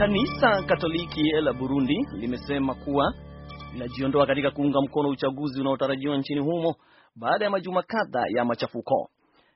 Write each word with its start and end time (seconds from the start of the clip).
Kanisa 0.00 0.62
Katoliki 0.66 1.22
la 1.42 1.52
Burundi 1.52 2.06
limesema 2.12 2.74
kuwa 2.74 3.14
linajiondoa 3.72 4.26
katika 4.26 4.50
kuunga 4.50 4.80
mkono 4.80 5.08
uchaguzi 5.08 5.60
unaotarajiwa 5.60 6.16
nchini 6.16 6.40
humo 6.40 6.74
baada 7.16 7.44
ya 7.44 7.50
majuma 7.50 7.82
kadhaa 7.82 8.24
ya 8.36 8.44
machafuko. 8.44 9.10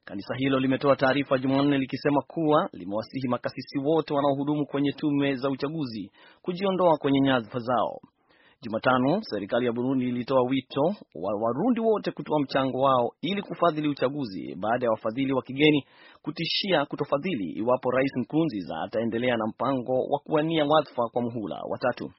Kanisa 0.05 0.35
hilo 0.35 0.61
limetoa 0.61 0.97
taarifa 0.97 1.39
Jumanne 1.39 1.79
likisema 1.79 2.23
kuwa 2.23 2.69
limewasihi 2.73 3.29
makasisi 3.29 3.79
wote 3.79 4.15
wanaohudumu 4.15 4.67
kwenye 4.67 4.93
tume 4.93 5.35
za 5.37 5.51
uchaguzi 5.51 6.11
kujiondoa 6.43 6.97
kwenye 6.99 7.21
nyadhifa 7.21 7.59
zao. 7.59 8.01
Jumatano, 8.65 9.21
serikali 9.23 9.67
ya 9.67 9.73
Burundi 9.73 10.09
ilitoa 10.09 10.43
wito 10.43 10.83
wa 11.15 11.33
Warundi 11.43 11.81
wote 11.81 12.11
kutoa 12.11 12.41
mchango 12.41 12.79
wao 12.79 13.11
ili 13.21 13.43
kufadhili 13.43 13.89
uchaguzi 13.89 14.55
baada 14.55 14.87
ya 14.87 14.91
wafadhili 14.91 15.33
wa 15.33 15.43
kigeni 15.43 15.85
kutishia 16.23 16.85
kutofadhili 16.87 17.51
iwapo 17.53 17.91
Rais 17.91 18.13
Nkurunziza 18.17 18.75
ataendelea 18.87 19.37
na 19.37 19.47
mpango 19.47 19.93
wa 20.11 20.19
kuwania 20.19 20.65
wadhifa 20.65 21.03
kwa 21.13 21.23
muhula 21.23 21.61
watatu. 21.69 22.11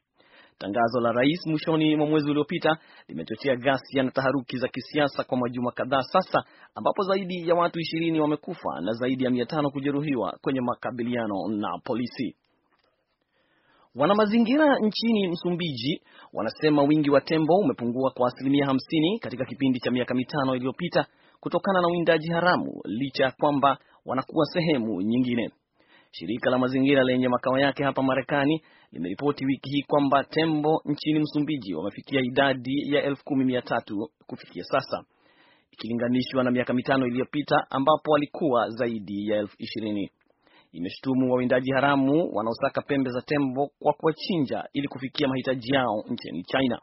Tangazo 0.57 0.99
la 0.99 1.11
rais 1.11 1.45
mwishoni 1.47 1.95
mwa 1.95 2.07
mwezi 2.07 2.29
uliopita 2.31 2.77
limechochea 3.07 3.55
ghasia 3.55 4.03
na 4.03 4.11
taharuki 4.11 4.57
za 4.57 4.67
kisiasa 4.67 5.23
kwa 5.23 5.37
majuma 5.37 5.71
kadhaa 5.71 6.01
sasa, 6.01 6.43
ambapo 6.75 7.03
zaidi 7.03 7.49
ya 7.49 7.55
watu 7.55 7.79
ishirini 7.79 8.19
wamekufa 8.19 8.81
na 8.81 8.91
zaidi 8.91 9.23
ya 9.23 9.29
mia 9.29 9.45
tano 9.45 9.69
kujeruhiwa 9.69 10.37
kwenye 10.41 10.61
makabiliano 10.61 11.47
na 11.47 11.67
polisi. 11.83 12.35
Wanamazingira 13.95 14.79
nchini 14.79 15.27
Msumbiji 15.27 16.01
wanasema 16.33 16.83
wingi 16.83 17.09
wa 17.09 17.21
tembo 17.21 17.55
umepungua 17.55 18.11
kwa 18.11 18.27
asilimia 18.27 18.65
hamsini 18.65 19.19
katika 19.19 19.45
kipindi 19.45 19.79
cha 19.79 19.91
miaka 19.91 20.13
mitano 20.15 20.55
iliyopita 20.55 21.05
kutokana 21.39 21.81
na 21.81 21.87
uwindaji 21.87 22.31
haramu, 22.31 22.81
licha 22.85 23.23
ya 23.23 23.31
kwamba 23.31 23.77
wanakuwa 24.05 24.45
sehemu 24.45 25.01
nyingine. 25.01 25.49
Shirika 26.11 26.49
la 26.49 26.57
mazingira 26.57 27.03
lenye 27.03 27.27
makao 27.29 27.59
yake 27.59 27.83
hapa 27.83 28.03
Marekani 28.03 28.61
limeripoti 28.91 29.45
wiki 29.45 29.69
hii 29.69 29.81
kwamba 29.87 30.23
tembo 30.23 30.81
nchini 30.85 31.19
Msumbiji 31.19 31.73
wamefikia 31.75 32.21
idadi 32.21 32.93
ya 32.95 33.03
elfu 33.03 33.23
kumi 33.25 33.45
mia 33.45 33.61
tatu 33.61 34.09
kufikia 34.27 34.63
sasa 34.63 35.03
ikilinganishwa 35.71 36.43
na 36.43 36.51
miaka 36.51 36.73
mitano 36.73 37.07
iliyopita 37.07 37.55
ambapo 37.69 38.11
walikuwa 38.11 38.69
zaidi 38.69 39.27
ya 39.29 39.37
elfu 39.37 39.55
ishirini. 39.59 40.11
Imeshutumu 40.75 41.31
wawindaji 41.31 41.71
haramu 41.71 42.29
wanaosaka 42.33 42.81
pembe 42.81 43.09
za 43.11 43.21
tembo 43.21 43.71
kwa 43.79 43.93
kuwachinja 43.93 44.63
ili 44.73 44.87
kufikia 44.87 45.27
mahitaji 45.27 45.73
yao 45.75 46.03
nchini 46.09 46.43
China. 46.43 46.79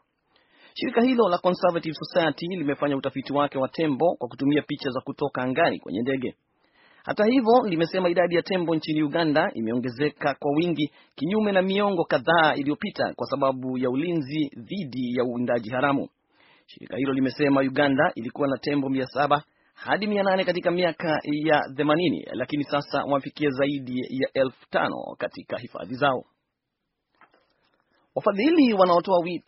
Shirika 0.73 1.01
hilo 1.01 1.29
la 1.29 1.37
Conservative 1.37 1.93
Society 1.95 2.47
limefanya 2.47 2.97
utafiti 2.97 3.33
wake 3.33 3.57
wa 3.57 3.67
tembo 3.67 4.15
kwa 4.15 4.27
kutumia 4.27 4.61
picha 4.61 4.89
za 4.89 5.01
kutoka 5.01 5.41
angani 5.41 5.79
kwenye 5.79 6.01
ndege. 6.01 6.35
Hata 7.03 7.25
hivyo, 7.25 7.53
limesema 7.69 8.09
idadi 8.09 8.35
ya 8.35 8.41
tembo 8.41 8.75
nchini 8.75 9.03
Uganda 9.03 9.51
imeongezeka 9.53 10.35
kwa 10.39 10.51
wingi 10.51 10.91
kinyume 11.15 11.51
na 11.51 11.61
miongo 11.61 12.03
kadhaa 12.05 12.53
iliyopita 12.55 13.13
kwa 13.15 13.27
sababu 13.27 13.77
ya 13.77 13.89
ulinzi 13.89 14.51
dhidi 14.57 15.17
ya 15.17 15.23
uwindaji 15.23 15.69
haramu. 15.69 16.07
Shirika 16.65 16.97
hilo 16.97 17.13
limesema 17.13 17.61
Uganda 17.61 18.11
ilikuwa 18.15 18.47
na 18.47 18.57
tembo 18.57 18.89
mia 18.89 19.05
saba 19.07 19.43
hadi 19.85 20.07
mia 20.07 20.23
nane 20.23 20.43
katika 20.43 20.71
miaka 20.71 21.19
ya 21.23 21.61
themanini, 21.75 22.25
lakini 22.33 22.63
sasa 22.63 23.03
wamefikia 23.03 23.49
zaidi 23.49 23.99
ya 23.99 24.29
elfu 24.33 24.69
tano 24.69 24.95
katika 25.17 25.57
hifadhi 25.57 25.95
zao. 25.95 26.23
Wafadhili 28.15 28.73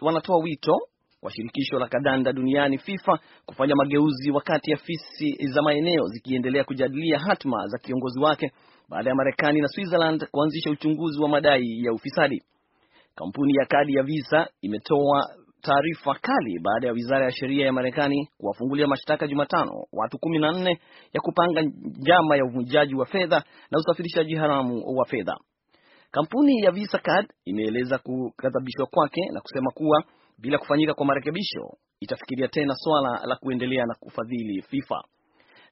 wanatoa 0.01 0.39
wito 0.43 0.75
kwa 1.21 1.31
shirikisho 1.31 1.79
la 1.79 1.87
kadanda 1.87 2.33
duniani 2.33 2.77
FIFA 2.77 3.19
kufanya 3.45 3.75
mageuzi 3.75 4.31
wakati 4.31 4.73
afisi 4.73 5.37
za 5.53 5.61
maeneo 5.61 6.07
zikiendelea 6.07 6.63
kujadilia 6.63 7.19
hatma 7.19 7.67
za 7.67 7.77
kiongozi 7.77 8.19
wake 8.19 8.51
baada 8.89 9.09
ya 9.09 9.15
Marekani 9.15 9.61
na 9.61 9.67
Switzerland 9.67 10.27
kuanzisha 10.31 10.69
uchunguzi 10.71 11.21
wa 11.21 11.29
madai 11.29 11.83
ya 11.83 11.93
ufisadi. 11.93 12.43
Kampuni 13.15 13.53
ya 13.55 13.65
kadi 13.65 13.93
ya 13.93 14.03
Visa 14.03 14.47
imetoa 14.61 15.25
taarifa 15.65 16.13
kali 16.21 16.59
baada 16.59 16.87
ya 16.87 16.93
wizara 16.93 17.25
ya 17.25 17.31
sheria 17.31 17.65
ya 17.65 17.73
Marekani 17.73 18.29
kuwafungulia 18.37 18.87
mashtaka 18.87 19.27
Jumatano 19.27 19.71
watu 19.93 20.17
kumi 20.19 20.39
na 20.39 20.51
nne 20.51 20.79
ya 21.13 21.21
kupanga 21.21 21.61
njama 21.99 22.37
ya 22.37 22.45
uvunjaji 22.45 22.95
wa 22.95 23.05
fedha 23.05 23.43
na 23.71 23.79
usafirishaji 23.79 24.35
haramu 24.35 24.97
wa 24.97 25.05
fedha. 25.05 25.37
Kampuni 26.11 26.57
ya 26.61 26.71
Visa 26.71 26.99
Card 26.99 27.27
imeeleza 27.45 27.97
kukadhabishwa 27.97 28.85
kwake 28.85 29.21
na 29.33 29.41
kusema 29.41 29.71
kuwa 29.71 30.03
bila 30.37 30.57
kufanyika 30.57 30.93
kwa 30.93 31.05
marekebisho 31.05 31.77
itafikiria 31.99 32.47
tena 32.47 32.73
swala 32.75 33.21
la 33.25 33.35
kuendelea 33.35 33.85
na 33.85 33.95
kufadhili 33.99 34.61
FIFA. 34.61 35.01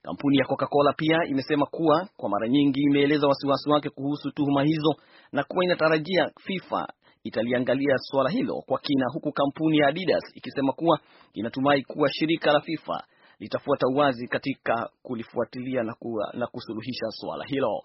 Kampuni 0.02 0.38
ya 0.38 0.46
Coca-Cola 0.46 0.94
pia 0.98 1.18
imesema 1.28 1.66
kuwa 1.66 2.08
kwa 2.18 2.30
mara 2.30 2.48
nyingi 2.48 2.82
imeeleza 2.82 3.28
wasiwasi 3.28 3.70
wake 3.70 3.90
kuhusu 3.90 4.32
tuhuma 4.32 4.64
hizo 4.64 4.96
na 5.32 5.44
kuwa 5.44 5.64
inatarajia 5.64 6.32
FIFA 6.40 6.88
italiangalia 7.24 7.98
suala 7.98 8.30
hilo 8.30 8.62
kwa 8.68 8.80
kina, 8.80 9.06
huku 9.14 9.32
kampuni 9.32 9.78
ya 9.78 9.88
Adidas 9.88 10.24
ikisema 10.36 10.74
kuwa 10.74 11.00
inatumai 11.34 11.84
kuwa 11.84 12.10
shirika 12.14 12.52
la 12.52 12.62
FIFA 12.62 13.04
litafuata 13.40 13.88
uwazi 13.88 14.28
katika 14.28 14.90
kulifuatilia 15.04 15.84
na, 15.84 15.94
kuwa, 15.94 16.32
na 16.34 16.48
kusuluhisha 16.48 17.06
suala 17.10 17.46
hilo. 17.46 17.82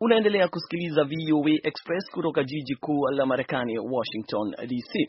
Unaendelea 0.00 0.48
kusikiliza 0.48 1.04
VOA 1.04 1.50
Express 1.62 2.10
kutoka 2.12 2.44
jiji 2.44 2.74
kuu 2.74 3.06
la 3.10 3.26
Marekani, 3.26 3.78
Washington 3.78 4.50
DC. 4.50 5.08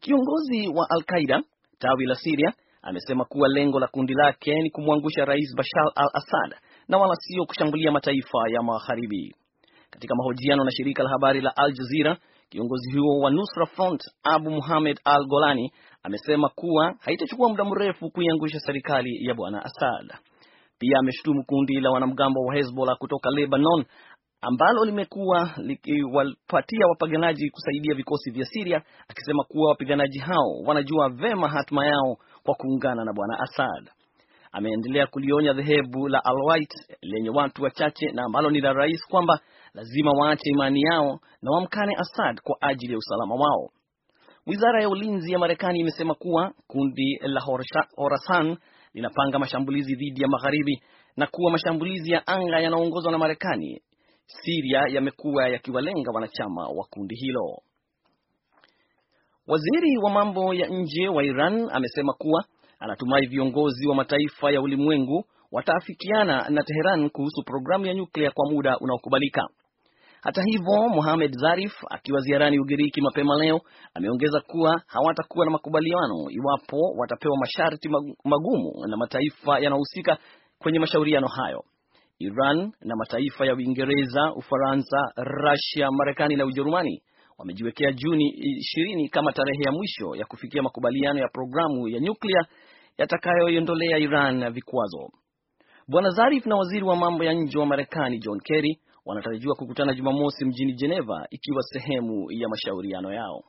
Kiongozi 0.00 0.68
wa 0.68 0.86
Al-Qaida 0.90 1.42
tawi 1.78 2.06
la 2.06 2.14
Siria 2.14 2.52
amesema 2.82 3.24
kuwa 3.24 3.48
lengo 3.48 3.80
la 3.80 3.86
kundi 3.86 4.14
lake 4.14 4.62
ni 4.62 4.70
kumwangusha 4.70 5.24
Rais 5.24 5.54
Bashar 5.56 5.92
al-Assad 5.94 6.54
na 6.88 6.98
wala 6.98 7.14
sio 7.16 7.46
kushambulia 7.46 7.92
mataifa 7.92 8.38
ya 8.50 8.62
Magharibi. 8.62 9.34
Katika 9.90 10.14
mahojiano 10.14 10.64
na 10.64 10.70
shirika 10.70 11.02
la 11.02 11.10
habari 11.10 11.40
la 11.40 11.56
Al 11.56 11.72
Jazeera, 11.72 12.16
kiongozi 12.50 12.98
huo 12.98 13.18
wa 13.20 13.30
Nusra 13.30 13.66
Front 13.66 14.02
Abu 14.22 14.50
Muhammad 14.50 15.00
al-Golani 15.04 15.72
amesema 16.02 16.48
kuwa 16.48 16.94
haitachukua 17.00 17.48
muda 17.48 17.64
mrefu 17.64 18.10
kuiangusha 18.10 18.58
serikali 18.60 19.26
ya 19.26 19.34
bwana 19.34 19.64
Assad. 19.64 20.12
Pia 20.78 20.98
ameshutumu 20.98 21.44
kundi 21.46 21.80
la 21.80 21.90
wanamgambo 21.90 22.40
wa 22.40 22.54
Hezbollah 22.54 22.96
kutoka 22.98 23.30
Lebanon 23.30 23.84
ambalo 24.40 24.84
limekuwa 24.84 25.50
likiwapatia 25.56 26.86
wapiganaji 26.86 27.50
kusaidia 27.50 27.94
vikosi 27.94 28.30
vya 28.30 28.44
Siria, 28.46 28.82
akisema 29.08 29.44
kuwa 29.44 29.68
wapiganaji 29.70 30.18
hao 30.18 30.60
wanajua 30.66 31.08
vema 31.08 31.48
hatima 31.48 31.86
yao 31.86 32.16
kwa 32.42 32.54
kuungana 32.54 33.04
na 33.04 33.12
bwana 33.12 33.38
Assad. 33.40 33.90
Ameendelea 34.52 35.06
kulionya 35.06 35.52
dhehebu 35.52 36.08
la 36.08 36.24
Alawite 36.24 36.96
lenye 37.02 37.30
watu 37.30 37.62
wachache 37.62 38.12
na 38.12 38.22
ambalo 38.24 38.50
ni 38.50 38.60
la 38.60 38.72
rais 38.72 39.06
kwamba 39.10 39.40
lazima 39.74 40.10
waache 40.12 40.50
imani 40.50 40.82
yao 40.82 41.20
na 41.42 41.50
wamkane 41.50 41.96
Assad 41.96 42.40
kwa 42.42 42.56
ajili 42.60 42.92
ya 42.92 42.98
usalama 42.98 43.34
wao. 43.34 43.70
Wizara 44.46 44.82
ya 44.82 44.88
ulinzi 44.88 45.32
ya 45.32 45.38
Marekani 45.38 45.80
imesema 45.80 46.14
kuwa 46.14 46.52
kundi 46.66 47.18
la 47.22 47.40
Horasan 47.96 48.56
linapanga 48.94 49.38
mashambulizi 49.38 49.94
dhidi 49.94 50.22
ya 50.22 50.28
magharibi 50.28 50.82
na 51.16 51.26
kuwa 51.26 51.50
mashambulizi 51.52 52.12
ya 52.12 52.26
anga 52.26 52.60
yanayoongozwa 52.60 53.12
na 53.12 53.18
Marekani 53.18 53.82
Siria 54.26 54.82
yamekuwa 54.88 55.48
yakiwalenga 55.48 56.10
wanachama 56.14 56.68
wa 56.68 56.84
kundi 56.90 57.14
hilo. 57.14 57.62
Waziri 59.46 59.98
wa 60.02 60.10
mambo 60.10 60.54
ya 60.54 60.66
nje 60.68 61.08
wa 61.08 61.24
Iran 61.24 61.68
amesema 61.72 62.12
kuwa 62.12 62.44
anatumai 62.78 63.26
viongozi 63.26 63.88
wa 63.88 63.94
mataifa 63.94 64.50
ya 64.50 64.60
ulimwengu 64.62 65.24
wataafikiana 65.52 66.48
na 66.50 66.62
Teheran 66.62 67.10
kuhusu 67.10 67.42
programu 67.46 67.86
ya 67.86 67.94
nyuklia 67.94 68.30
kwa 68.30 68.50
muda 68.50 68.78
unaokubalika. 68.78 69.48
Hata 70.22 70.42
hivyo, 70.42 70.88
Mohamed 70.88 71.32
Zarif 71.36 71.72
akiwa 71.90 72.20
ziarani 72.20 72.58
Ugiriki 72.60 73.00
mapema 73.00 73.36
leo 73.44 73.60
ameongeza 73.94 74.40
kuwa 74.40 74.82
hawatakuwa 74.86 75.44
na 75.44 75.50
makubaliano 75.50 76.30
iwapo 76.30 76.76
watapewa 76.98 77.36
masharti 77.38 77.88
magumu 78.24 78.86
na 78.86 78.96
mataifa 78.96 79.54
yanayohusika 79.54 80.18
kwenye 80.58 80.78
mashauriano 80.78 81.26
hayo. 81.28 81.64
Iran 82.18 82.72
na 82.80 82.96
mataifa 82.96 83.46
ya 83.46 83.54
Uingereza, 83.54 84.32
Ufaransa, 84.36 84.96
Russia, 85.16 85.88
Marekani 85.90 86.36
na 86.36 86.44
Ujerumani 86.46 87.02
wamejiwekea 87.38 87.92
Juni 87.92 88.28
ishirini 88.58 89.08
kama 89.08 89.32
tarehe 89.32 89.62
ya 89.66 89.72
mwisho 89.72 90.16
ya 90.16 90.26
kufikia 90.26 90.62
makubaliano 90.62 91.20
ya 91.20 91.28
programu 91.28 91.88
ya 91.88 92.00
nyuklia 92.00 92.40
yatakayoiondolea 92.98 93.98
Iran 93.98 94.50
vikwazo. 94.52 95.08
Bwana 95.88 96.10
Zarif 96.10 96.46
na 96.46 96.56
waziri 96.56 96.84
wa 96.84 96.96
mambo 96.96 97.24
ya 97.24 97.32
nje 97.32 97.58
wa 97.58 97.66
Marekani 97.66 98.18
John 98.18 98.40
Kerry 98.40 98.80
wanatarajiwa 99.06 99.54
kukutana 99.54 99.94
Jumamosi 99.94 100.44
mjini 100.44 100.72
Geneva 100.72 101.26
ikiwa 101.30 101.62
sehemu 101.62 102.32
ya 102.32 102.48
mashauriano 102.48 103.12
yao. 103.12 103.44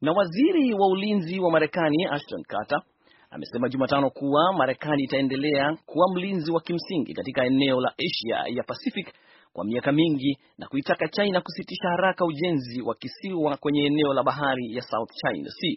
Na 0.00 0.12
waziri 0.12 0.74
wa 0.74 0.86
ulinzi 0.88 1.40
wa 1.40 1.50
Marekani 1.50 2.06
Ashton 2.10 2.42
Carter 2.42 2.82
amesema 3.30 3.68
Jumatano 3.68 4.10
kuwa 4.10 4.52
Marekani 4.52 5.02
itaendelea 5.02 5.76
kuwa 5.86 6.06
mlinzi 6.14 6.52
wa 6.52 6.60
kimsingi 6.60 7.14
katika 7.14 7.44
eneo 7.44 7.80
la 7.80 7.92
Asia 7.98 8.54
ya 8.56 8.62
Pacific 8.62 9.14
kwa 9.52 9.64
miaka 9.64 9.92
mingi 9.92 10.38
na 10.58 10.66
kuitaka 10.66 11.08
China 11.08 11.40
kusitisha 11.40 11.88
haraka 11.88 12.24
ujenzi 12.24 12.82
wa 12.82 12.94
kisiwa 12.94 13.56
kwenye 13.56 13.84
eneo 13.86 14.14
la 14.14 14.22
bahari 14.22 14.74
ya 14.76 14.82
South 14.82 15.10
China 15.12 15.50
Sea. 15.50 15.76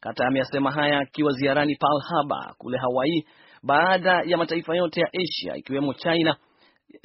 Carter 0.00 0.26
ameyasema 0.26 0.72
haya 0.72 0.98
akiwa 0.98 1.32
ziarani 1.32 1.76
Pearl 1.76 2.00
Harbor 2.08 2.54
kule 2.58 2.78
Hawaii 2.78 3.24
baada 3.62 4.22
ya 4.26 4.36
mataifa 4.36 4.76
yote 4.76 5.00
ya 5.00 5.08
Asia 5.12 5.56
ikiwemo 5.56 5.94
China 5.94 6.36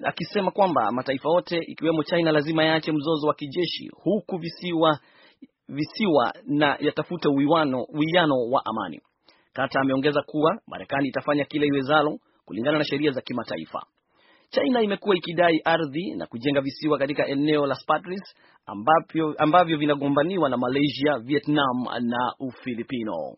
akisema 0.04 0.52
kwamba 0.52 0.92
mataifa 0.92 1.30
yote 1.30 1.58
ikiwemo 1.68 2.04
China 2.04 2.32
lazima 2.32 2.64
yaache 2.66 2.92
mzozo 2.92 3.28
wa 3.28 3.34
kijeshi 3.34 3.90
huku 4.04 4.38
visiwa 4.38 5.00
visiwa 5.70 6.34
na 6.46 6.78
yatafute 6.80 7.28
uwiano 7.28 7.84
uwiano 7.84 8.36
wa 8.52 8.66
amani. 8.66 9.02
Kata 9.54 9.80
ameongeza 9.82 10.22
kuwa 10.22 10.60
Marekani 10.68 11.08
itafanya 11.08 11.46
kile 11.46 11.68
iwezalo 11.68 12.20
kulingana 12.46 12.78
na 12.78 12.84
sheria 12.86 13.12
za 13.12 13.22
kimataifa. 13.22 13.84
China 14.50 14.82
imekuwa 14.82 15.16
ikidai 15.16 15.62
ardhi 15.66 16.16
na 16.16 16.26
kujenga 16.28 16.62
visiwa 16.62 16.98
katika 16.98 17.28
eneo 17.28 17.66
la 17.66 17.76
Spratleys 17.76 18.36
ambavyo, 18.66 19.36
ambavyo 19.38 19.78
vinagombaniwa 19.78 20.50
na 20.50 20.58
Malaysia, 20.58 21.20
Vietnam 21.20 21.84
na 22.02 22.34
Ufilipino. 22.40 23.36